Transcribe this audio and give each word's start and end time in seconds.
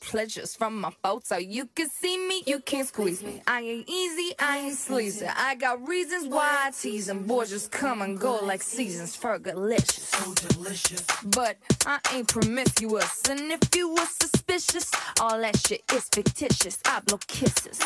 pleasures 0.00 0.54
from 0.54 0.80
my 0.80 0.90
photo. 1.02 1.36
You 1.36 1.68
can 1.74 1.88
see 1.88 2.16
me, 2.16 2.42
you 2.46 2.60
can't 2.60 2.86
squeeze 2.88 3.22
me. 3.22 3.42
I 3.46 3.60
ain't 3.60 3.88
easy, 3.88 4.34
I 4.38 4.58
ain't 4.58 4.76
sleazy. 4.76 5.26
I 5.26 5.54
got 5.54 5.86
reasons 5.86 6.28
why 6.28 6.66
I 6.66 6.70
tease 6.70 7.06
them. 7.06 7.24
Boys 7.24 7.50
just 7.50 7.70
come 7.70 8.02
and 8.02 8.18
go 8.18 8.38
like 8.42 8.62
seasons. 8.62 9.16
Fergalicious. 9.16 10.14
So 10.14 10.48
delicious. 10.48 11.04
But 11.24 11.56
I 11.86 11.98
ain't 12.14 12.28
promiscuous. 12.28 13.22
And 13.28 13.52
if 13.52 13.74
you 13.74 13.90
were 13.90 14.06
suspicious, 14.06 14.90
all 15.20 15.40
that 15.40 15.56
shit 15.58 15.82
is 15.92 16.08
fictitious. 16.08 16.78
I 16.84 17.00
blow 17.00 17.18
kisses. 17.26 17.78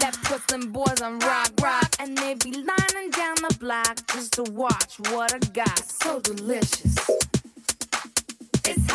That 0.00 0.16
puts 0.24 0.46
them 0.46 0.72
boys 0.72 1.00
on 1.02 1.18
rock, 1.20 1.52
rock. 1.62 1.94
And 1.98 2.16
they 2.16 2.34
be 2.34 2.52
lining 2.52 3.10
down 3.10 3.36
the 3.36 3.56
block 3.60 4.06
just 4.12 4.32
to 4.34 4.44
watch 4.44 4.98
what 5.10 5.34
I 5.34 5.38
got. 5.38 5.78
So 5.78 6.20
delicious. 6.20 6.96
It's 8.66 8.94